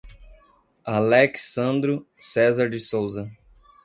Alex 0.93 1.53
Sandro 1.53 2.07
Cesar 2.19 2.71
de 2.71 2.79
Sousa 2.79 3.29